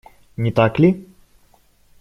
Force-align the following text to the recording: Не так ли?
Не 0.45 0.51
так 0.59 0.79
ли? 0.85 0.89